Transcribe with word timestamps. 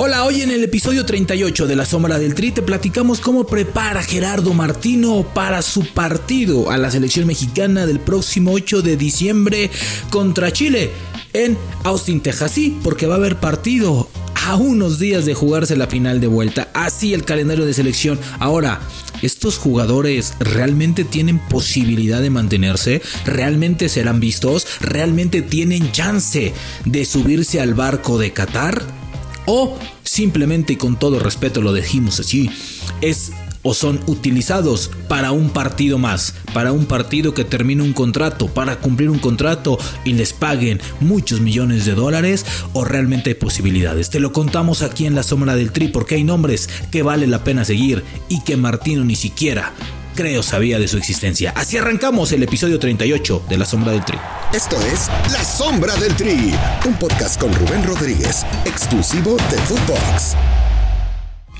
Hola, 0.00 0.24
hoy 0.24 0.42
en 0.42 0.52
el 0.52 0.62
episodio 0.62 1.04
38 1.04 1.66
de 1.66 1.74
La 1.74 1.84
Sombra 1.84 2.20
del 2.20 2.36
Tri 2.36 2.52
te 2.52 2.62
platicamos 2.62 3.18
cómo 3.18 3.48
prepara 3.48 4.00
Gerardo 4.00 4.54
Martino 4.54 5.26
para 5.34 5.60
su 5.60 5.84
partido 5.92 6.70
a 6.70 6.78
la 6.78 6.88
selección 6.92 7.26
mexicana 7.26 7.84
del 7.84 7.98
próximo 7.98 8.52
8 8.52 8.82
de 8.82 8.96
diciembre 8.96 9.72
contra 10.08 10.52
Chile 10.52 10.92
en 11.32 11.58
Austin, 11.82 12.20
Texas. 12.20 12.52
Sí, 12.52 12.78
porque 12.84 13.08
va 13.08 13.14
a 13.14 13.18
haber 13.18 13.40
partido 13.40 14.08
a 14.46 14.54
unos 14.54 15.00
días 15.00 15.26
de 15.26 15.34
jugarse 15.34 15.74
la 15.74 15.88
final 15.88 16.20
de 16.20 16.28
vuelta. 16.28 16.68
Así 16.74 17.12
el 17.12 17.24
calendario 17.24 17.66
de 17.66 17.74
selección. 17.74 18.20
Ahora, 18.38 18.78
¿estos 19.20 19.58
jugadores 19.58 20.34
realmente 20.38 21.02
tienen 21.02 21.40
posibilidad 21.40 22.22
de 22.22 22.30
mantenerse? 22.30 23.02
¿Realmente 23.26 23.88
serán 23.88 24.20
vistos? 24.20 24.64
¿Realmente 24.80 25.42
tienen 25.42 25.90
chance 25.90 26.54
de 26.84 27.04
subirse 27.04 27.60
al 27.60 27.74
barco 27.74 28.16
de 28.16 28.32
Qatar? 28.32 29.07
O 29.48 29.76
simplemente 30.04 30.74
y 30.74 30.76
con 30.76 30.98
todo 30.98 31.18
respeto 31.18 31.60
lo 31.62 31.72
dijimos 31.72 32.20
así, 32.20 32.50
es 33.00 33.32
o 33.62 33.74
son 33.74 34.00
utilizados 34.06 34.90
para 35.08 35.32
un 35.32 35.50
partido 35.50 35.98
más, 35.98 36.34
para 36.54 36.70
un 36.70 36.86
partido 36.86 37.34
que 37.34 37.44
termine 37.44 37.82
un 37.82 37.92
contrato, 37.92 38.46
para 38.46 38.76
cumplir 38.76 39.10
un 39.10 39.18
contrato 39.18 39.78
y 40.04 40.12
les 40.12 40.32
paguen 40.32 40.80
muchos 41.00 41.40
millones 41.40 41.84
de 41.84 41.94
dólares 41.94 42.46
o 42.72 42.84
realmente 42.84 43.30
hay 43.30 43.34
posibilidades. 43.34 44.10
Te 44.10 44.20
lo 44.20 44.32
contamos 44.32 44.82
aquí 44.82 45.06
en 45.06 45.14
la 45.14 45.24
sombra 45.24 45.56
del 45.56 45.72
tri 45.72 45.88
porque 45.88 46.14
hay 46.14 46.24
nombres 46.24 46.68
que 46.90 47.02
vale 47.02 47.26
la 47.26 47.42
pena 47.42 47.64
seguir 47.64 48.04
y 48.28 48.42
que 48.44 48.56
Martino 48.56 49.04
ni 49.04 49.16
siquiera 49.16 49.72
creo 50.18 50.42
sabía 50.42 50.80
de 50.80 50.88
su 50.88 50.98
existencia. 50.98 51.52
Así 51.54 51.76
arrancamos 51.76 52.32
el 52.32 52.42
episodio 52.42 52.80
38 52.80 53.44
de 53.48 53.56
La 53.56 53.64
Sombra 53.64 53.92
del 53.92 54.04
Tri. 54.04 54.18
Esto 54.52 54.76
es 54.92 55.06
La 55.30 55.44
Sombra 55.44 55.94
del 55.94 56.12
Tri, 56.16 56.52
un 56.86 56.94
podcast 56.98 57.40
con 57.40 57.54
Rubén 57.54 57.84
Rodríguez, 57.84 58.44
exclusivo 58.64 59.36
de 59.36 59.58
Footbox. 59.58 60.34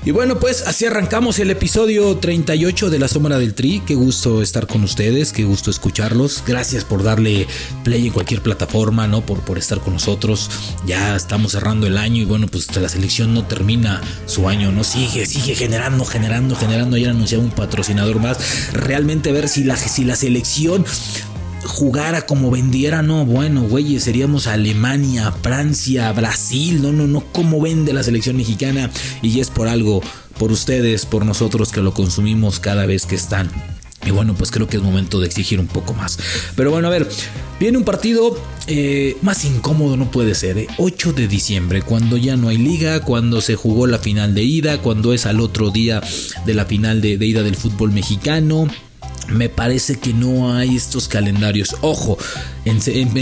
Y 0.05 0.11
bueno, 0.11 0.39
pues 0.39 0.65
así 0.65 0.85
arrancamos 0.85 1.39
el 1.39 1.51
episodio 1.51 2.15
38 2.17 2.89
de 2.89 2.99
La 2.99 3.09
Sombra 3.09 3.37
del 3.37 3.53
Tri. 3.53 3.81
Qué 3.85 3.95
gusto 3.95 4.41
estar 4.41 4.65
con 4.65 4.83
ustedes, 4.85 5.33
qué 5.33 5.43
gusto 5.43 5.69
escucharlos. 5.69 6.41
Gracias 6.47 6.85
por 6.85 7.03
darle 7.03 7.47
play 7.83 8.07
en 8.07 8.13
cualquier 8.13 8.41
plataforma, 8.41 9.07
¿no? 9.07 9.25
Por, 9.25 9.41
por 9.41 9.57
estar 9.57 9.81
con 9.81 9.93
nosotros. 9.93 10.49
Ya 10.85 11.17
estamos 11.17 11.51
cerrando 11.51 11.85
el 11.85 11.97
año 11.97 12.21
y 12.21 12.25
bueno, 12.25 12.47
pues 12.47 12.73
la 12.77 12.87
selección 12.87 13.33
no 13.33 13.45
termina 13.45 14.01
su 14.25 14.47
año, 14.47 14.71
¿no? 14.71 14.85
Sigue, 14.85 15.25
sigue 15.25 15.53
generando, 15.53 16.05
generando, 16.05 16.55
generando. 16.55 16.95
Ayer 16.95 17.09
anunciado 17.09 17.43
un 17.43 17.51
patrocinador 17.51 18.21
más. 18.21 18.71
Realmente 18.71 19.33
ver 19.33 19.49
si 19.49 19.65
la, 19.65 19.75
si 19.75 20.05
la 20.05 20.15
selección 20.15 20.85
jugara 21.69 22.23
como 22.23 22.49
vendiera, 22.49 23.01
no, 23.03 23.25
bueno, 23.25 23.61
güey, 23.61 23.99
seríamos 23.99 24.47
Alemania, 24.47 25.31
Francia, 25.31 26.11
Brasil, 26.11 26.81
no, 26.81 26.91
no, 26.91 27.07
no, 27.07 27.23
como 27.31 27.61
vende 27.61 27.93
la 27.93 28.03
selección 28.03 28.37
mexicana 28.37 28.89
y 29.21 29.39
es 29.39 29.49
por 29.51 29.67
algo, 29.67 30.01
por 30.37 30.51
ustedes, 30.51 31.05
por 31.05 31.25
nosotros 31.25 31.71
que 31.71 31.81
lo 31.81 31.93
consumimos 31.93 32.59
cada 32.59 32.85
vez 32.85 33.05
que 33.05 33.15
están. 33.15 33.51
Y 34.05 34.11
bueno, 34.11 34.33
pues 34.33 34.49
creo 34.49 34.67
que 34.67 34.77
es 34.77 34.83
momento 34.83 35.19
de 35.19 35.27
exigir 35.27 35.59
un 35.59 35.67
poco 35.67 35.93
más. 35.93 36.17
Pero 36.55 36.71
bueno, 36.71 36.87
a 36.87 36.91
ver, 36.91 37.07
viene 37.59 37.77
un 37.77 37.83
partido 37.83 38.35
eh, 38.65 39.17
más 39.21 39.45
incómodo, 39.45 39.95
no 39.95 40.09
puede 40.09 40.33
ser. 40.35 40.67
8 40.77 41.09
¿eh? 41.09 41.13
de 41.13 41.27
diciembre, 41.27 41.81
cuando 41.83 42.17
ya 42.17 42.35
no 42.35 42.47
hay 42.47 42.57
liga, 42.57 43.01
cuando 43.01 43.41
se 43.41 43.55
jugó 43.55 43.85
la 43.85 43.99
final 43.99 44.33
de 44.33 44.43
ida, 44.43 44.81
cuando 44.81 45.13
es 45.13 45.25
al 45.25 45.39
otro 45.39 45.69
día 45.69 46.01
de 46.45 46.53
la 46.53 46.65
final 46.65 47.01
de 47.01 47.23
ida 47.23 47.43
del 47.43 47.57
fútbol 47.57 47.91
mexicano 47.91 48.67
me 49.31 49.49
parece 49.49 49.99
que 49.99 50.13
no 50.13 50.53
hay 50.53 50.75
estos 50.75 51.07
calendarios. 51.07 51.75
Ojo, 51.81 52.17
en, 52.65 52.81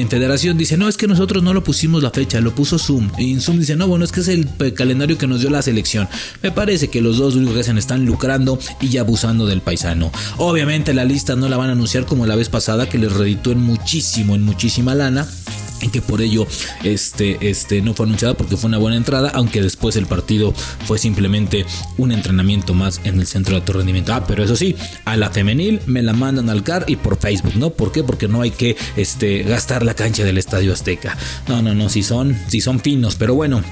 Federación 0.10 0.58
dice, 0.58 0.78
no, 0.78 0.88
es 0.88 0.98
que 0.98 1.08
nosotros 1.08 1.44
no 1.44 1.54
lo 1.54 1.64
pusimos 1.64 2.04
la 2.04 2.12
fecha, 2.12 2.42
lo 2.42 2.54
puso 2.56 2.78
Zoom. 2.78 3.10
Y 3.18 3.34
en 3.34 3.42
Zoom 3.42 3.60
dice, 3.60 3.76
no, 3.76 3.88
bueno, 3.88 4.06
es 4.06 4.12
que 4.12 4.22
es 4.22 4.28
el 4.28 4.48
calendario 4.74 5.18
que 5.18 5.28
nos 5.28 5.42
dio 5.42 5.50
la 5.50 5.62
selección. 5.62 6.08
Me 6.42 6.52
parece 6.52 6.90
que 6.90 7.02
los 7.02 7.18
dos 7.18 7.36
únicos 7.36 7.56
que 7.56 7.62
hacen 7.62 7.78
están 7.78 8.06
lucrando 8.06 8.60
y 8.82 8.98
abusando 8.98 9.46
del 9.46 9.62
paisano. 9.62 10.12
Obviamente 10.38 10.94
la 10.94 11.06
lista 11.06 11.36
no 11.36 11.50
la 11.50 11.58
van 11.58 11.70
a 11.70 11.74
anunciar 11.74 12.06
como 12.06 12.26
la 12.26 12.36
vez 12.36 12.50
pasada, 12.50 12.90
que 12.90 12.98
les 12.98 13.12
reditó 13.12 13.52
en 13.52 13.62
muchísimo, 13.62 14.36
en 14.36 14.44
muchísima 14.44 14.96
lana 14.96 15.28
en 15.82 15.92
que 15.92 16.02
por 16.02 16.22
ello 16.22 16.48
este, 16.84 17.38
este 17.50 17.82
no 17.82 17.94
fue 17.94 18.06
anunciada 18.06 18.36
porque 18.36 18.58
fue 18.58 18.68
una 18.68 18.78
buena 18.78 18.98
entrada, 18.98 19.32
aunque 19.34 19.62
después 19.62 19.96
el 19.96 20.06
partido 20.06 20.54
fue 20.86 20.98
simplemente 20.98 21.66
un 21.98 22.12
entrenamiento 22.12 22.74
más 22.74 23.02
en 23.04 23.20
el 23.20 23.28
centro 23.28 23.54
de 23.54 23.62
alto 23.62 23.74
rendimiento. 23.74 24.14
Ah, 24.14 24.26
pero 24.28 24.44
eso 24.44 24.56
sí, 24.56 24.76
a 25.06 25.18
la 25.18 25.30
femenil 25.30 25.82
me 25.86 26.02
la 26.02 26.14
mandan 26.14 26.50
al 26.50 26.64
CAR 26.64 26.86
y 26.88 26.96
por 26.96 27.18
Facebook, 27.18 27.56
¿no? 27.56 27.72
¿Por 27.72 27.92
qué? 27.92 28.04
Porque 28.04 28.28
no 28.28 28.42
hay 28.42 28.52
que 28.52 28.78
este, 28.96 29.44
gastar 29.44 29.84
la 29.84 29.94
cancha 29.94 30.24
del 30.24 30.38
Estadio 30.38 30.74
Azteca. 30.74 31.18
No, 31.48 31.62
no, 31.62 31.74
no, 31.74 31.90
si 31.90 32.04
son, 32.04 32.38
si 32.48 32.62
son 32.62 32.80
finos, 32.80 33.16
pero 33.16 33.36
bueno. 33.36 33.64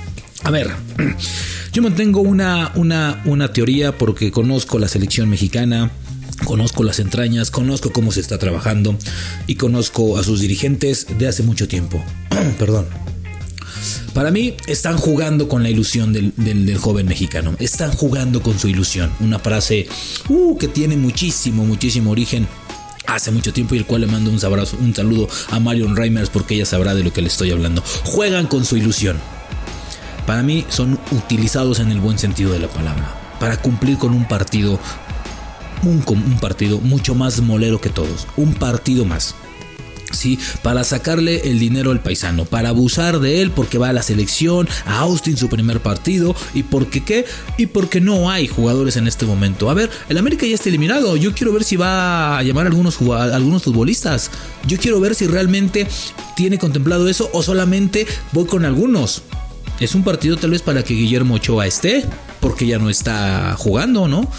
A 0.44 0.52
ver, 0.52 0.70
yo 1.74 1.82
mantengo 1.82 2.22
una, 2.22 2.72
una, 2.76 3.22
una 3.26 3.52
teoría 3.52 3.98
porque 3.98 4.32
conozco 4.32 4.78
la 4.78 4.88
selección 4.88 5.28
mexicana, 5.28 5.92
Conozco 6.46 6.84
las 6.84 7.00
entrañas, 7.00 7.52
conozco 7.52 7.92
cómo 7.92 8.12
se 8.12 8.22
está 8.22 8.38
trabajando 8.38 8.96
y 9.48 9.56
conozco 9.56 10.18
a 10.18 10.24
sus 10.24 10.40
dirigentes 10.40 11.08
de 11.18 11.28
hace 11.28 11.44
mucho 11.44 11.68
tiempo. 11.68 12.04
Perdón. 12.60 12.86
Para 14.14 14.32
mí 14.32 14.56
están 14.68 14.98
jugando 14.98 15.50
con 15.50 15.64
la 15.64 15.70
ilusión 15.70 16.14
del, 16.14 16.78
joven 16.78 17.08
mexicano. 17.08 17.56
Están 17.60 17.92
jugando 17.92 18.42
con 18.42 18.58
su 18.58 18.70
ilusión. 18.70 19.12
Una 19.20 19.40
frase 19.40 19.88
uh, 20.30 20.58
que 20.58 20.70
tiene 20.70 20.96
muchísimo, 20.96 21.66
muchísimo 21.66 22.12
origen 22.12 22.48
hace 23.08 23.32
mucho 23.32 23.52
tiempo 23.52 23.76
y 23.76 23.80
el 23.80 23.86
cual 23.86 24.02
le 24.02 24.08
mando 24.08 24.30
un, 24.30 24.40
un 24.80 24.96
saludo 24.96 25.28
a 25.52 25.60
Marion 25.60 25.96
Reimers 25.96 26.30
porque 26.30 26.56
ella 26.56 26.66
sabrá 26.66 26.96
de 26.96 27.04
lo 27.04 27.12
que 27.12 27.22
le 27.22 27.28
estoy 27.28 27.52
hablando. 27.52 27.84
Juegan 28.04 28.48
con 28.48 28.64
su 28.64 28.78
ilusión. 28.78 29.20
Para 30.26 30.44
mí 30.44 30.66
son 30.70 31.00
utilizados 31.12 31.80
en 31.80 31.92
el 31.92 32.00
buen 32.00 32.18
sentido 32.18 32.54
de 32.54 32.60
la 32.60 32.70
palabra. 32.70 33.14
Para 33.40 33.58
cumplir 33.58 33.98
con 33.98 34.14
un 34.14 34.28
partido 34.28 34.80
un, 35.84 36.02
partido 36.40 36.80
mucho 36.80 37.16
más 37.16 37.42
molero 37.42 37.80
que 37.80 37.90
todos, 37.90 38.28
un 38.38 38.54
partido 38.54 39.06
más. 39.06 39.36
¿sí? 40.12 40.40
Para 40.62 40.84
sacarle 40.84 41.50
el 41.50 41.60
dinero 41.60 41.92
al 41.92 42.02
paisano, 42.02 42.46
para 42.46 42.70
abusar 42.70 43.20
de 43.20 43.42
él 43.42 43.52
porque 43.52 43.78
va 43.78 43.90
a 43.90 43.94
la 43.94 44.04
selección, 44.04 44.68
a 44.86 45.00
Austin 45.00 45.36
su 45.38 45.50
primer 45.50 45.82
partido 45.82 46.36
y 46.54 46.64
porque 46.64 47.04
qué 47.04 47.26
y 47.58 47.66
porque 47.66 48.00
no 48.00 48.30
hay 48.30 48.48
jugadores 48.48 48.96
en 48.98 49.08
este 49.08 49.26
momento. 49.26 49.70
A 49.70 49.74
ver, 49.74 49.90
el 50.08 50.18
América 50.18 50.46
ya 50.46 50.56
está 50.56 50.70
eliminado. 50.70 51.18
Yo 51.18 51.34
quiero 51.34 51.52
ver 51.54 51.64
si 51.64 51.76
va 51.76 52.38
a 52.38 52.44
llamar 52.44 52.66
a 52.66 52.70
algunos, 52.70 53.00
algunos 53.02 53.64
futbolistas. 53.64 54.32
Yo 54.68 54.78
quiero 54.78 55.00
ver 55.00 55.16
si 55.16 55.28
realmente 55.28 55.88
tiene 56.36 56.58
contemplado 56.58 57.10
eso 57.10 57.30
o 57.34 57.44
solamente 57.44 58.08
voy 58.32 58.46
con 58.46 58.66
algunos. 58.66 59.24
Es 59.80 59.94
un 59.94 60.04
partido 60.04 60.38
tal 60.38 60.52
vez 60.52 60.62
para 60.62 60.84
que 60.84 60.94
Guillermo 60.94 61.36
Ochoa 61.36 61.68
esté, 61.68 62.06
porque 62.40 62.66
ya 62.66 62.80
no 62.80 62.90
está 62.90 63.56
jugando, 63.58 64.08
¿no? 64.08 64.30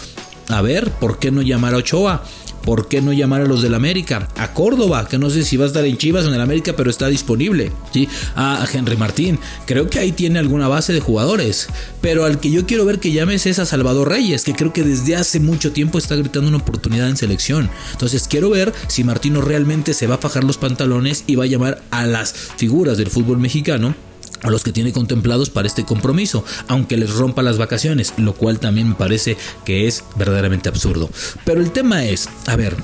A 0.49 0.61
ver, 0.61 0.91
¿por 0.91 1.19
qué 1.19 1.31
no 1.31 1.41
llamar 1.41 1.73
a 1.73 1.77
Ochoa? 1.77 2.23
¿Por 2.63 2.89
qué 2.89 3.01
no 3.01 3.13
llamar 3.13 3.41
a 3.41 3.45
los 3.45 3.61
del 3.61 3.75
América? 3.75 4.27
A 4.35 4.53
Córdoba, 4.53 5.07
que 5.07 5.17
no 5.17 5.29
sé 5.29 5.45
si 5.45 5.55
va 5.55 5.63
a 5.63 5.67
estar 5.67 5.85
en 5.85 5.97
Chivas 5.97 6.25
o 6.25 6.27
en 6.27 6.33
el 6.33 6.41
América, 6.41 6.73
pero 6.75 6.89
está 6.89 7.07
disponible. 7.07 7.71
¿sí? 7.93 8.09
A 8.35 8.65
Henry 8.71 8.97
Martín. 8.97 9.39
Creo 9.65 9.89
que 9.89 9.99
ahí 9.99 10.11
tiene 10.11 10.37
alguna 10.39 10.67
base 10.67 10.91
de 10.91 10.99
jugadores. 10.99 11.69
Pero 12.01 12.25
al 12.25 12.41
que 12.41 12.51
yo 12.51 12.65
quiero 12.65 12.83
ver 12.83 12.99
que 12.99 13.13
llames 13.13 13.45
es 13.45 13.59
a 13.59 13.65
Salvador 13.65 14.09
Reyes, 14.09 14.43
que 14.43 14.53
creo 14.53 14.73
que 14.73 14.83
desde 14.83 15.15
hace 15.15 15.39
mucho 15.39 15.71
tiempo 15.71 15.97
está 15.97 16.15
gritando 16.15 16.49
una 16.49 16.57
oportunidad 16.57 17.07
en 17.07 17.15
selección. 17.15 17.69
Entonces 17.93 18.27
quiero 18.27 18.49
ver 18.49 18.73
si 18.87 19.05
Martino 19.05 19.39
realmente 19.39 19.93
se 19.93 20.07
va 20.07 20.15
a 20.15 20.19
fajar 20.19 20.43
los 20.43 20.57
pantalones 20.57 21.23
y 21.25 21.35
va 21.35 21.45
a 21.45 21.47
llamar 21.47 21.81
a 21.91 22.05
las 22.05 22.33
figuras 22.33 22.97
del 22.97 23.09
fútbol 23.09 23.37
mexicano 23.37 23.95
a 24.43 24.49
los 24.49 24.63
que 24.63 24.71
tiene 24.71 24.93
contemplados 24.93 25.49
para 25.49 25.67
este 25.67 25.85
compromiso, 25.85 26.43
aunque 26.67 26.97
les 26.97 27.13
rompa 27.13 27.41
las 27.43 27.57
vacaciones, 27.57 28.13
lo 28.17 28.33
cual 28.33 28.59
también 28.59 28.89
me 28.89 28.95
parece 28.95 29.37
que 29.65 29.87
es 29.87 30.03
verdaderamente 30.15 30.69
absurdo. 30.69 31.09
Pero 31.45 31.61
el 31.61 31.71
tema 31.71 32.05
es, 32.05 32.29
a 32.47 32.55
ver, 32.55 32.75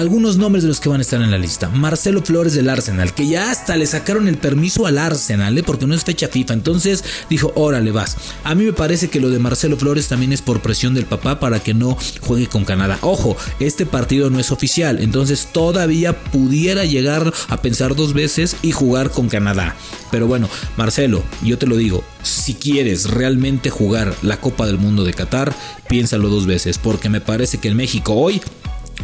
algunos 0.00 0.38
nombres 0.38 0.64
de 0.64 0.68
los 0.68 0.80
que 0.80 0.88
van 0.88 1.00
a 1.00 1.02
estar 1.02 1.20
en 1.20 1.30
la 1.30 1.36
lista. 1.36 1.68
Marcelo 1.68 2.22
Flores 2.22 2.54
del 2.54 2.70
Arsenal, 2.70 3.12
que 3.12 3.28
ya 3.28 3.50
hasta 3.50 3.76
le 3.76 3.86
sacaron 3.86 4.28
el 4.28 4.38
permiso 4.38 4.86
al 4.86 4.96
Arsenal, 4.96 5.58
¿eh? 5.58 5.62
porque 5.62 5.86
no 5.86 5.94
es 5.94 6.04
fecha 6.04 6.28
FIFA. 6.28 6.54
Entonces 6.54 7.04
dijo, 7.28 7.52
órale, 7.54 7.90
vas. 7.90 8.16
A 8.42 8.54
mí 8.54 8.64
me 8.64 8.72
parece 8.72 9.10
que 9.10 9.20
lo 9.20 9.28
de 9.28 9.38
Marcelo 9.38 9.76
Flores 9.76 10.08
también 10.08 10.32
es 10.32 10.40
por 10.40 10.62
presión 10.62 10.94
del 10.94 11.04
papá 11.04 11.38
para 11.38 11.60
que 11.60 11.74
no 11.74 11.98
juegue 12.22 12.46
con 12.46 12.64
Canadá. 12.64 12.98
Ojo, 13.02 13.36
este 13.60 13.84
partido 13.84 14.30
no 14.30 14.40
es 14.40 14.50
oficial, 14.50 15.00
entonces 15.00 15.48
todavía 15.52 16.18
pudiera 16.24 16.86
llegar 16.86 17.30
a 17.48 17.60
pensar 17.60 17.94
dos 17.94 18.14
veces 18.14 18.56
y 18.62 18.72
jugar 18.72 19.10
con 19.10 19.28
Canadá. 19.28 19.76
Pero 20.10 20.26
bueno, 20.26 20.48
Marcelo, 20.78 21.22
yo 21.42 21.58
te 21.58 21.66
lo 21.66 21.76
digo, 21.76 22.02
si 22.22 22.54
quieres 22.54 23.10
realmente 23.10 23.68
jugar 23.68 24.14
la 24.22 24.40
Copa 24.40 24.66
del 24.66 24.78
Mundo 24.78 25.04
de 25.04 25.12
Qatar, 25.12 25.54
piénsalo 25.88 26.30
dos 26.30 26.46
veces, 26.46 26.78
porque 26.78 27.10
me 27.10 27.20
parece 27.20 27.58
que 27.58 27.68
en 27.68 27.76
México 27.76 28.14
hoy 28.14 28.40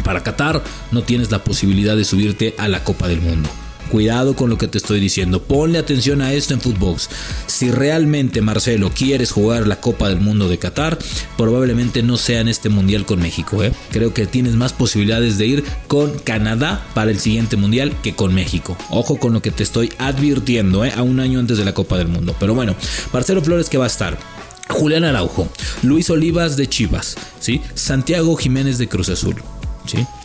para 0.05 0.23
Qatar 0.23 0.63
no 0.93 1.03
tienes 1.03 1.31
la 1.31 1.45
posibilidad 1.45 1.97
de 1.97 2.05
subirte 2.05 2.55
a 2.59 2.69
la 2.69 2.85
Copa 2.85 3.09
del 3.09 3.21
Mundo. 3.21 3.49
Cuidado 3.91 4.35
con 4.35 4.51
lo 4.51 4.59
que 4.59 4.67
te 4.67 4.79
estoy 4.79 4.99
diciendo. 4.99 5.43
Ponle 5.43 5.79
atención 5.79 6.21
a 6.21 6.33
esto 6.33 6.55
en 6.55 6.61
Footbox. 6.61 7.09
Si 7.47 7.71
realmente, 7.71 8.41
Marcelo, 8.41 8.91
quieres 8.93 9.31
jugar 9.31 9.67
la 9.67 9.81
Copa 9.81 10.09
del 10.09 10.21
Mundo 10.21 10.49
de 10.49 10.59
Qatar, 10.59 10.99
probablemente 11.37 12.03
no 12.03 12.17
sea 12.17 12.41
en 12.41 12.49
este 12.49 12.69
mundial 12.69 13.07
con 13.07 13.21
México. 13.21 13.63
¿eh? 13.63 13.73
Creo 13.93 14.13
que 14.13 14.27
tienes 14.27 14.55
más 14.55 14.73
posibilidades 14.73 15.39
de 15.39 15.47
ir 15.47 15.65
con 15.87 16.19
Canadá 16.19 16.85
para 16.95 17.13
el 17.13 17.21
siguiente 17.21 17.57
mundial 17.57 17.95
que 18.03 18.17
con 18.17 18.35
México. 18.35 18.77
Ojo 18.91 19.19
con 19.19 19.33
lo 19.33 19.41
que 19.41 19.53
te 19.53 19.63
estoy 19.63 19.93
advirtiendo 19.99 20.85
¿eh? 20.85 20.93
a 20.97 21.03
un 21.03 21.21
año 21.21 21.39
antes 21.39 21.59
de 21.59 21.65
la 21.65 21.75
Copa 21.75 21.97
del 21.97 22.09
Mundo. 22.09 22.35
Pero 22.41 22.55
bueno, 22.55 22.75
Marcelo 23.13 23.43
Flores 23.43 23.69
que 23.69 23.79
va 23.79 23.85
a 23.85 23.89
estar 23.89 24.19
Julián 24.69 25.05
Araujo, 25.05 25.49
Luis 25.83 26.11
Olivas 26.11 26.57
de 26.57 26.69
Chivas, 26.69 27.17
¿sí? 27.39 27.63
Santiago 27.75 28.37
Jiménez 28.37 28.79
de 28.79 28.89
Cruz 28.89 29.09
Azul, 29.09 29.37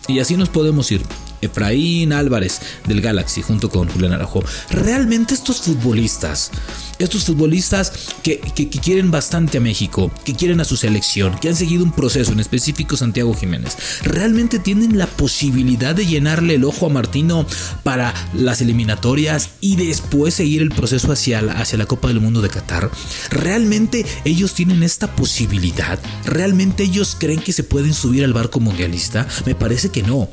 Y 0.08 0.19
así 0.19 0.38
nos 0.38 0.50
podemos 0.50 0.92
ir. 0.92 1.04
Efraín 1.42 2.14
Álvarez 2.14 2.62
del 2.88 3.02
Galaxy 3.02 3.42
junto 3.42 3.70
con 3.70 3.88
Julián 3.88 4.14
Araujo. 4.14 4.44
Realmente 4.70 5.34
estos 5.34 5.62
futbolistas, 5.62 6.52
estos 7.00 7.26
futbolistas 7.26 7.92
que, 8.24 8.40
quieren 8.82 9.12
bastante 9.12 9.58
a 9.58 9.62
México, 9.62 10.12
que 10.26 10.36
quieren 10.36 10.60
a 10.60 10.66
su 10.66 10.78
selección, 10.78 11.38
que 11.40 11.50
han 11.50 11.56
seguido 11.56 11.84
un 11.84 11.92
proceso, 11.92 12.32
en 12.32 12.40
específico 12.40 12.98
Santiago 12.98 13.34
Jiménez, 13.34 13.78
realmente 14.04 14.60
tienen 14.60 14.98
la 14.98 15.08
posibilidad 15.08 15.96
de 15.96 16.06
llenarle 16.06 16.56
el 16.56 16.64
ojo 16.64 16.88
a 16.88 16.90
Martino 16.90 17.46
para 17.84 18.14
las 18.34 18.62
eliminatorias 18.62 19.50
y 19.62 19.76
después 19.76 20.34
seguir 20.34 20.62
el 20.62 20.70
proceso 20.70 21.12
hacia 21.12 21.42
la, 21.42 21.54
hacia 21.54 21.78
la 21.78 21.86
Copa 21.86 22.08
del 22.08 22.22
Mundo 22.22 22.42
de 22.42 22.50
Qatar. 22.50 22.90
Realmente 23.30 24.06
ellos 24.26 24.54
tienen 24.54 24.84
esta 24.84 25.16
posibilidad. 25.16 26.00
Realmente 26.26 26.84
ellos 26.84 27.16
creen 27.20 27.42
que 27.42 27.54
se 27.54 27.64
pueden 27.64 27.94
subir 27.94 28.24
al 28.24 28.34
barco 28.34 28.60
mundialista. 28.60 29.28
Me 29.46 29.56
parece 29.56 29.90
que 29.90 30.04
no. 30.04 30.30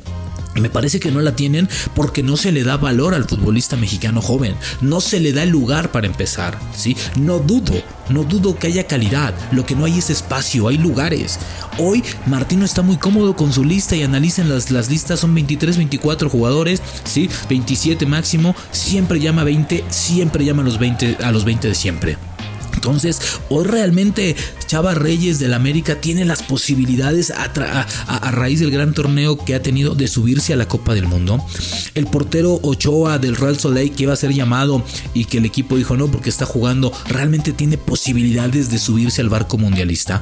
Me 0.55 0.69
parece 0.69 0.99
que 0.99 1.11
no 1.11 1.21
la 1.21 1.35
tienen 1.35 1.69
porque 1.95 2.23
no 2.23 2.35
se 2.35 2.51
le 2.51 2.63
da 2.63 2.77
valor 2.77 3.13
al 3.13 3.25
futbolista 3.25 3.77
mexicano 3.77 4.21
joven, 4.21 4.55
no 4.81 4.99
se 4.99 5.19
le 5.19 5.31
da 5.31 5.43
el 5.43 5.49
lugar 5.49 5.91
para 5.91 6.07
empezar, 6.07 6.57
¿sí? 6.75 6.97
No 7.17 7.39
dudo, 7.39 7.73
no 8.09 8.23
dudo 8.23 8.57
que 8.57 8.67
haya 8.67 8.87
calidad, 8.87 9.33
lo 9.51 9.65
que 9.65 9.75
no 9.75 9.85
hay 9.85 9.99
es 9.99 10.09
espacio, 10.09 10.67
hay 10.67 10.77
lugares. 10.77 11.39
Hoy 11.77 12.03
Martino 12.25 12.65
está 12.65 12.81
muy 12.81 12.97
cómodo 12.97 13.35
con 13.35 13.53
su 13.53 13.63
lista 13.63 13.95
y 13.95 14.03
analicen 14.03 14.49
las, 14.49 14.71
las 14.71 14.89
listas, 14.89 15.19
son 15.19 15.33
23, 15.33 15.77
24 15.77 16.29
jugadores, 16.29 16.81
¿sí? 17.05 17.29
27 17.47 18.05
máximo, 18.05 18.55
siempre 18.71 19.19
llama 19.19 19.43
20, 19.43 19.85
siempre 19.89 20.45
llama 20.45 20.63
a 20.63 20.65
los 20.65 20.79
20, 20.79 21.17
a 21.23 21.31
los 21.31 21.45
20 21.45 21.67
de 21.69 21.75
siempre. 21.75 22.28
Entonces, 22.79 23.19
hoy 23.49 23.65
realmente 23.65 24.37
Chava 24.65 24.93
Reyes 24.93 25.37
del 25.37 25.53
América 25.53 25.99
tiene 25.99 26.23
las 26.23 26.43
posibilidades 26.43 27.29
a, 27.29 28.31
raíz 28.31 28.61
del 28.61 28.71
gran 28.71 28.93
torneo 28.93 29.43
que 29.43 29.53
ha 29.53 29.61
tenido 29.61 29.95
de 29.95 30.07
subirse 30.07 30.53
a 30.53 30.55
la 30.55 30.69
Copa 30.69 30.93
del 30.93 31.05
Mundo. 31.05 31.45
El 31.93 32.05
portero 32.05 32.57
Ochoa 32.63 33.19
del 33.19 33.35
Real 33.35 33.59
Soleil 33.59 33.91
que 33.91 34.03
iba 34.03 34.13
a 34.13 34.15
ser 34.15 34.33
llamado 34.33 34.85
y 35.13 35.25
que 35.25 35.39
el 35.39 35.45
equipo 35.45 35.75
dijo 35.75 35.97
no 35.97 36.09
porque 36.09 36.29
está 36.29 36.45
jugando, 36.45 36.93
realmente 37.09 37.51
tiene 37.51 37.77
posibilidades 37.77 38.71
de 38.71 38.79
subirse 38.79 39.19
al 39.19 39.27
barco 39.27 39.57
mundialista. 39.57 40.21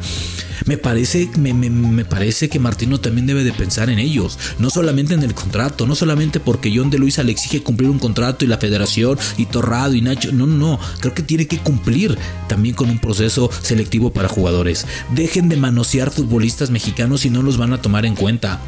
Me 0.66 0.78
parece, 0.78 1.30
me, 1.38 1.54
me, 1.54 2.06
parece 2.06 2.50
que 2.50 2.60
Martino 2.60 3.00
también 3.00 3.28
debe 3.28 3.44
de 3.44 3.54
pensar 3.54 3.92
en 3.92 4.00
ellos, 4.00 4.40
no 4.58 4.72
solamente 4.72 5.14
en 5.14 5.22
el 5.22 5.36
contrato, 5.36 5.86
no 5.86 5.94
solamente 5.94 6.40
porque 6.40 6.74
John 6.76 6.90
de 6.90 6.98
Luisa 6.98 7.22
le 7.22 7.32
exige 7.32 7.62
cumplir 7.62 7.92
un 7.92 8.00
contrato 8.00 8.44
y 8.44 8.48
la 8.48 8.58
federación 8.58 9.20
y 9.38 9.46
Torrado 9.46 9.94
y 9.94 10.02
Nacho, 10.02 10.32
no, 10.32 10.48
no, 10.48 10.80
creo 11.00 11.14
que 11.14 11.22
tiene 11.22 11.48
que 11.48 11.60
cumplir 11.60 12.18
también 12.48 12.76
con 12.76 12.90
un 12.90 13.00
proceso 13.00 13.50
selectivo 13.62 14.12
para 14.12 14.28
jugadores. 14.28 14.86
Dejen 15.14 15.50
de 15.50 15.58
manosear 15.58 16.12
futbolistas 16.12 16.70
mexicanos 16.70 17.26
y 17.26 17.30
no 17.30 17.44
los 17.44 17.58
van 17.58 17.74
a 17.74 17.82
tomar 17.82 18.06
en 18.06 18.16
cuenta. 18.16 18.60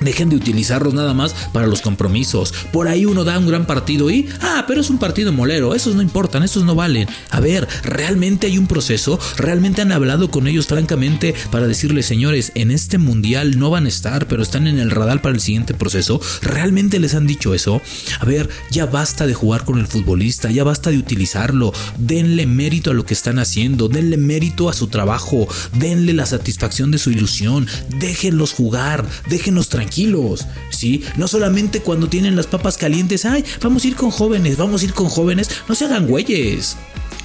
Dejen 0.00 0.28
de 0.28 0.36
utilizarlos 0.36 0.94
nada 0.94 1.12
más 1.12 1.34
para 1.52 1.66
los 1.66 1.80
compromisos. 1.80 2.54
Por 2.72 2.86
ahí 2.86 3.04
uno 3.04 3.24
da 3.24 3.38
un 3.38 3.48
gran 3.48 3.66
partido 3.66 4.10
y, 4.10 4.28
ah, 4.40 4.64
pero 4.68 4.80
es 4.80 4.90
un 4.90 4.98
partido 4.98 5.32
molero, 5.32 5.74
esos 5.74 5.96
no 5.96 6.02
importan, 6.02 6.44
esos 6.44 6.64
no 6.64 6.74
valen. 6.76 7.08
A 7.30 7.40
ver, 7.40 7.66
realmente 7.82 8.46
hay 8.46 8.58
un 8.58 8.68
proceso, 8.68 9.18
realmente 9.36 9.82
han 9.82 9.90
hablado 9.90 10.30
con 10.30 10.46
ellos 10.46 10.66
francamente 10.66 11.34
para 11.50 11.66
decirles, 11.66 12.06
señores, 12.06 12.52
en 12.54 12.70
este 12.70 12.98
mundial 12.98 13.58
no 13.58 13.70
van 13.70 13.86
a 13.86 13.88
estar, 13.88 14.28
pero 14.28 14.42
están 14.42 14.68
en 14.68 14.78
el 14.78 14.90
radar 14.90 15.20
para 15.20 15.34
el 15.34 15.40
siguiente 15.40 15.74
proceso. 15.74 16.20
Realmente 16.42 17.00
les 17.00 17.14
han 17.14 17.26
dicho 17.26 17.52
eso. 17.52 17.82
A 18.20 18.24
ver, 18.24 18.48
ya 18.70 18.86
basta 18.86 19.26
de 19.26 19.34
jugar 19.34 19.64
con 19.64 19.78
el 19.78 19.88
futbolista, 19.88 20.50
ya 20.50 20.62
basta 20.62 20.90
de 20.90 20.98
utilizarlo. 20.98 21.72
Denle 21.98 22.46
mérito 22.46 22.92
a 22.92 22.94
lo 22.94 23.04
que 23.04 23.14
están 23.14 23.40
haciendo, 23.40 23.88
denle 23.88 24.16
mérito 24.16 24.68
a 24.68 24.74
su 24.74 24.86
trabajo, 24.86 25.48
denle 25.74 26.12
la 26.12 26.26
satisfacción 26.26 26.92
de 26.92 26.98
su 26.98 27.10
ilusión, 27.10 27.66
déjenlos 27.98 28.52
jugar, 28.52 29.04
déjenlos 29.28 29.68
tranquilos 29.68 29.87
tranquilos, 29.88 30.46
¿sí? 30.70 31.02
No 31.16 31.28
solamente 31.28 31.80
cuando 31.80 32.08
tienen 32.08 32.36
las 32.36 32.46
papas 32.46 32.76
calientes, 32.76 33.24
ay, 33.24 33.44
vamos 33.62 33.84
a 33.84 33.88
ir 33.88 33.96
con 33.96 34.10
jóvenes, 34.10 34.58
vamos 34.58 34.82
a 34.82 34.84
ir 34.84 34.92
con 34.92 35.08
jóvenes, 35.08 35.50
no 35.66 35.74
se 35.74 35.86
hagan 35.86 36.06
güeyes. 36.06 36.76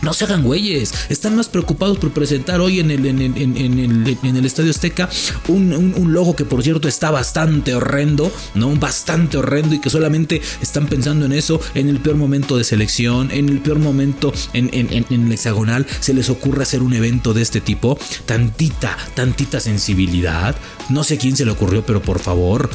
No 0.04 0.14
se 0.14 0.26
hagan 0.26 0.44
güeyes. 0.44 0.94
Están 1.10 1.36
más 1.36 1.48
preocupados 1.48 1.98
por 1.98 2.12
presentar 2.12 2.60
hoy 2.60 2.80
en 2.82 2.92
el, 2.92 3.06
en, 3.06 3.22
el, 3.22 4.46
Estadio 4.46 4.72
Azteca 4.72 5.10
un, 5.48 6.14
logo 6.14 6.36
que 6.36 6.46
por 6.46 6.62
cierto 6.62 6.88
está 6.88 7.10
bastante 7.10 7.74
horrendo, 7.74 8.32
¿no? 8.54 8.76
Bastante 8.76 9.38
horrendo 9.38 9.76
y 9.76 9.80
que 9.80 9.90
solamente 9.90 10.42
están 10.62 10.88
pensando 10.88 11.26
en 11.26 11.32
eso 11.32 11.60
en 11.74 11.88
el 11.88 12.00
peor 12.00 12.18
momento 12.18 12.58
de 12.58 12.66
selección, 12.66 13.32
en 13.32 13.48
el 13.48 13.60
peor 13.62 13.80
momento 13.80 14.34
en, 14.54 14.70
el 14.74 15.32
hexagonal. 15.32 15.88
Se 16.02 16.14
les 16.14 16.30
ocurre 16.30 16.64
hacer 16.64 16.84
un 16.84 16.94
evento 16.94 17.34
de 17.34 17.42
este 17.42 17.62
tipo. 17.62 17.98
Tantita, 18.26 18.98
tantita 19.16 19.62
sensibilidad. 19.62 20.56
No 20.90 21.04
sé 21.06 21.18
quién 21.18 21.38
se 21.38 21.46
le 21.46 21.52
ocurrió, 21.52 21.86
pero 21.86 22.02
por 22.02 22.20
favor, 22.20 22.70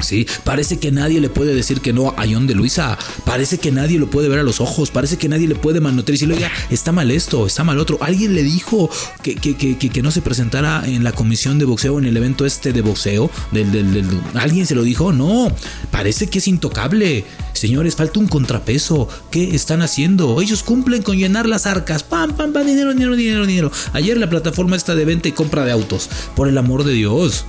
Sí, 0.00 0.26
parece 0.42 0.78
que 0.78 0.90
nadie 0.90 1.20
le 1.20 1.28
puede 1.28 1.54
decir 1.54 1.80
que 1.80 1.92
no 1.92 2.10
a 2.16 2.24
John 2.28 2.46
de 2.46 2.54
Luisa. 2.54 2.98
Parece 3.24 3.58
que 3.58 3.70
nadie 3.70 3.98
lo 3.98 4.10
puede 4.10 4.28
ver 4.28 4.40
a 4.40 4.42
los 4.42 4.60
ojos. 4.60 4.90
Parece 4.90 5.16
que 5.16 5.28
nadie 5.28 5.46
le 5.46 5.54
puede 5.54 5.80
manotear 5.80 6.10
y 6.10 6.18
decirle, 6.18 6.34
oiga, 6.34 6.50
está 6.70 6.92
mal 6.92 7.10
esto, 7.10 7.46
está 7.46 7.64
mal 7.64 7.78
otro. 7.78 7.98
Alguien 8.00 8.34
le 8.34 8.42
dijo 8.42 8.90
que, 9.22 9.36
que, 9.36 9.56
que, 9.56 9.76
que, 9.76 10.02
no 10.02 10.10
se 10.10 10.20
presentara 10.20 10.82
en 10.86 11.04
la 11.04 11.12
comisión 11.12 11.58
de 11.58 11.64
boxeo, 11.64 11.98
en 11.98 12.06
el 12.06 12.16
evento 12.16 12.44
este 12.44 12.72
de 12.72 12.82
boxeo. 12.82 13.30
Del, 13.52 14.04
¿Alguien 14.34 14.66
se 14.66 14.74
lo 14.74 14.82
dijo? 14.82 15.12
No, 15.12 15.50
parece 15.90 16.26
que 16.26 16.38
es 16.38 16.48
intocable. 16.48 17.24
Señores, 17.52 17.94
falta 17.94 18.18
un 18.18 18.26
contrapeso. 18.26 19.08
¿Qué 19.30 19.54
están 19.54 19.80
haciendo? 19.80 20.40
Ellos 20.40 20.62
cumplen 20.62 21.02
con 21.02 21.16
llenar 21.16 21.46
las 21.46 21.66
arcas. 21.66 22.02
Pam, 22.02 22.36
pam, 22.36 22.52
pam, 22.52 22.66
dinero, 22.66 22.92
dinero, 22.92 23.16
dinero, 23.16 23.46
dinero. 23.46 23.72
Ayer 23.92 24.18
la 24.18 24.28
plataforma 24.28 24.76
está 24.76 24.94
de 24.94 25.04
venta 25.04 25.28
y 25.28 25.32
compra 25.32 25.64
de 25.64 25.72
autos. 25.72 26.10
Por 26.34 26.48
el 26.48 26.58
amor 26.58 26.84
de 26.84 26.92
Dios. 26.92 27.46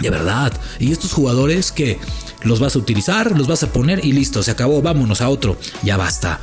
De 0.00 0.10
verdad. 0.10 0.52
Y 0.78 0.92
estos 0.92 1.12
jugadores 1.12 1.72
que 1.72 1.98
los 2.42 2.60
vas 2.60 2.76
a 2.76 2.78
utilizar, 2.78 3.36
los 3.36 3.46
vas 3.46 3.62
a 3.62 3.72
poner 3.72 4.04
y 4.04 4.12
listo, 4.12 4.42
se 4.42 4.50
acabó, 4.50 4.82
vámonos 4.82 5.20
a 5.20 5.28
otro. 5.28 5.56
Ya 5.82 5.96
basta. 5.96 6.40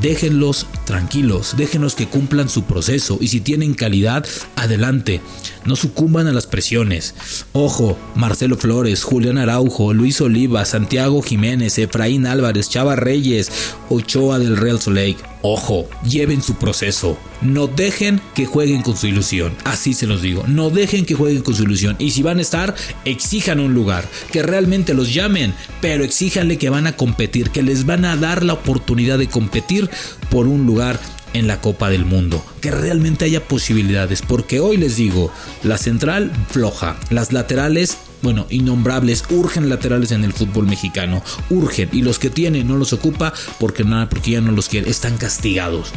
Déjenlos 0.00 0.66
tranquilos, 0.84 1.56
déjenlos 1.56 1.96
que 1.96 2.06
cumplan 2.06 2.48
su 2.48 2.62
proceso 2.62 3.18
y 3.20 3.28
si 3.28 3.40
tienen 3.40 3.74
calidad, 3.74 4.24
adelante. 4.54 5.20
No 5.64 5.74
sucumban 5.74 6.28
a 6.28 6.32
las 6.32 6.46
presiones. 6.46 7.16
Ojo, 7.52 7.98
Marcelo 8.14 8.56
Flores, 8.56 9.02
Julián 9.02 9.38
Araujo, 9.38 9.92
Luis 9.92 10.20
Oliva, 10.20 10.64
Santiago 10.64 11.20
Jiménez, 11.20 11.78
Efraín 11.78 12.26
Álvarez, 12.26 12.68
Chava 12.70 12.94
Reyes, 12.94 13.50
Ochoa 13.90 14.38
del 14.38 14.56
Real 14.56 14.80
Soleil. 14.80 15.16
Ojo, 15.42 15.88
lleven 16.04 16.42
su 16.42 16.54
proceso. 16.56 17.16
No 17.40 17.68
dejen 17.68 18.20
que 18.34 18.46
jueguen 18.46 18.82
con 18.82 18.96
su 18.96 19.06
ilusión. 19.06 19.54
Así 19.64 19.94
se 19.94 20.06
los 20.06 20.20
digo. 20.20 20.44
No 20.48 20.70
dejen 20.70 21.06
que 21.06 21.14
jueguen 21.14 21.42
con 21.42 21.54
su 21.54 21.62
ilusión. 21.62 21.94
Y 21.98 22.10
si 22.10 22.22
van 22.22 22.38
a 22.38 22.42
estar, 22.42 22.74
exijan 23.04 23.60
un 23.60 23.74
lugar. 23.74 24.08
Que 24.32 24.42
realmente 24.42 24.94
los 24.94 25.14
llamen. 25.14 25.54
Pero 25.80 26.02
exíjanle 26.02 26.58
que 26.58 26.70
van 26.70 26.86
a 26.88 26.96
competir. 26.96 27.50
Que 27.50 27.62
les 27.62 27.86
van 27.86 28.04
a 28.04 28.16
dar 28.16 28.44
la 28.44 28.54
oportunidad 28.54 29.18
de 29.18 29.28
competir 29.28 29.88
por 30.30 30.48
un 30.48 30.66
lugar 30.66 30.98
en 31.34 31.46
la 31.46 31.60
Copa 31.60 31.90
del 31.90 32.04
Mundo. 32.04 32.44
Que 32.60 32.70
realmente 32.70 33.24
haya 33.24 33.46
posibilidades. 33.46 34.22
Porque 34.22 34.60
hoy 34.60 34.76
les 34.76 34.96
digo, 34.96 35.32
la 35.62 35.78
central 35.78 36.32
floja. 36.50 36.98
Las 37.10 37.32
laterales 37.32 37.98
bueno, 38.22 38.46
innombrables, 38.50 39.24
urgen 39.30 39.68
laterales 39.68 40.10
en 40.10 40.24
el 40.24 40.32
fútbol 40.32 40.66
mexicano, 40.66 41.22
urgen, 41.50 41.88
y 41.92 42.02
los 42.02 42.18
que 42.18 42.30
tienen 42.30 42.66
no 42.66 42.76
los 42.76 42.92
ocupa 42.92 43.32
porque 43.60 43.84
nada, 43.84 44.08
porque 44.08 44.32
ya 44.32 44.40
no 44.40 44.50
los 44.52 44.68
quiere, 44.68 44.90
están 44.90 45.16
castigados. 45.16 45.92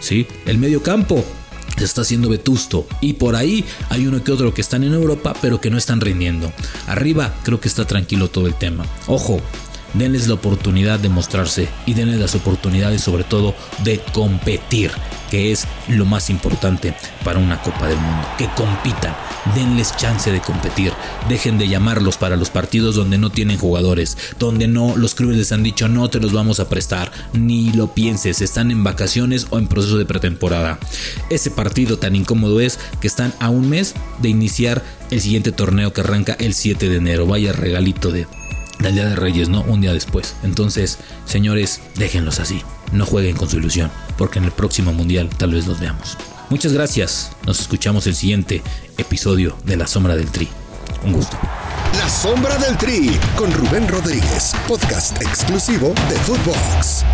¿Sí? 0.00 0.26
El 0.46 0.58
medio 0.58 0.82
campo 0.82 1.24
se 1.76 1.84
está 1.84 2.02
haciendo 2.02 2.28
vetusto 2.28 2.86
y 3.00 3.14
por 3.14 3.36
ahí 3.36 3.64
hay 3.88 4.06
uno 4.06 4.22
que 4.24 4.32
otro 4.32 4.54
que 4.54 4.60
están 4.60 4.84
en 4.84 4.94
Europa 4.94 5.34
pero 5.40 5.60
que 5.60 5.70
no 5.70 5.78
están 5.78 6.00
rindiendo. 6.00 6.52
Arriba 6.86 7.34
creo 7.44 7.60
que 7.60 7.68
está 7.68 7.84
tranquilo 7.84 8.28
todo 8.28 8.46
el 8.46 8.54
tema. 8.54 8.86
Ojo, 9.06 9.40
denles 9.94 10.28
la 10.28 10.34
oportunidad 10.34 10.98
de 10.98 11.08
mostrarse 11.08 11.68
y 11.86 11.94
denles 11.94 12.18
las 12.18 12.34
oportunidades 12.34 13.02
sobre 13.02 13.24
todo 13.24 13.54
de 13.84 14.00
competir, 14.12 14.90
que 15.30 15.52
es 15.52 15.66
lo 15.88 16.04
más 16.04 16.30
importante 16.30 16.94
para 17.24 17.38
una 17.38 17.60
Copa 17.62 17.86
del 17.86 17.98
Mundo. 17.98 18.28
Que 18.36 18.48
compitan, 18.56 19.14
denles 19.54 19.96
chance 19.96 20.30
de 20.30 20.40
competir, 20.40 20.92
dejen 21.28 21.58
de 21.58 21.68
llamarlos 21.68 22.16
para 22.16 22.36
los 22.36 22.50
partidos 22.50 22.94
donde 22.94 23.18
no 23.18 23.30
tienen 23.30 23.58
jugadores, 23.58 24.16
donde 24.38 24.68
no 24.68 24.96
los 24.96 25.14
clubes 25.14 25.36
les 25.36 25.52
han 25.52 25.62
dicho 25.62 25.88
no 25.88 26.08
te 26.10 26.20
los 26.20 26.32
vamos 26.32 26.60
a 26.60 26.68
prestar, 26.68 27.10
ni 27.32 27.70
lo 27.72 27.94
pienses, 27.94 28.40
están 28.40 28.70
en 28.70 28.84
vacaciones 28.84 29.46
o 29.50 29.58
en 29.58 29.68
proceso 29.68 29.98
de 29.98 30.06
pretemporada. 30.06 30.78
Ese 31.30 31.50
partido 31.50 31.98
tan 31.98 32.16
incómodo 32.16 32.60
es 32.60 32.78
que 33.00 33.06
están 33.06 33.32
a 33.40 33.50
un 33.50 33.68
mes 33.68 33.94
de 34.20 34.28
iniciar 34.28 34.82
el 35.10 35.20
siguiente 35.20 35.52
torneo 35.52 35.92
que 35.92 36.00
arranca 36.00 36.36
el 36.38 36.54
7 36.54 36.88
de 36.88 36.96
enero. 36.96 37.26
Vaya 37.26 37.52
regalito 37.52 38.10
de 38.10 38.26
del 38.80 38.94
Día 38.94 39.06
de 39.06 39.16
Reyes, 39.16 39.48
¿no? 39.48 39.62
Un 39.62 39.80
día 39.80 39.92
después. 39.92 40.34
Entonces, 40.42 40.98
señores, 41.24 41.80
déjenlos 41.96 42.40
así. 42.40 42.62
No 42.92 43.06
jueguen 43.06 43.36
con 43.36 43.48
su 43.48 43.58
ilusión, 43.58 43.90
porque 44.16 44.38
en 44.38 44.46
el 44.46 44.52
próximo 44.52 44.92
Mundial 44.92 45.28
tal 45.36 45.52
vez 45.52 45.66
los 45.66 45.80
veamos. 45.80 46.16
Muchas 46.50 46.72
gracias. 46.72 47.32
Nos 47.46 47.60
escuchamos 47.60 48.06
el 48.06 48.14
siguiente 48.14 48.62
episodio 48.96 49.56
de 49.64 49.76
La 49.76 49.86
Sombra 49.86 50.16
del 50.16 50.30
Tri. 50.30 50.48
Un 51.04 51.12
gusto. 51.12 51.38
La 51.98 52.08
Sombra 52.08 52.56
del 52.58 52.76
Tri 52.76 53.10
con 53.36 53.52
Rubén 53.52 53.86
Rodríguez, 53.88 54.52
podcast 54.66 55.20
exclusivo 55.20 55.94
de 56.08 56.16
Footbox. 56.16 57.04